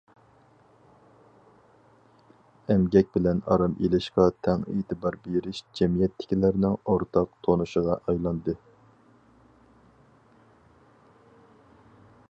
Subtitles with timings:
[2.75, 8.57] ئەمگەك بىلەن ئارام ئېلىشقا تەڭ ئېتىبار بېرىش جەمئىيەتتىكىلەرنىڭ ئورتاق تونۇشىغا ئايلاندى.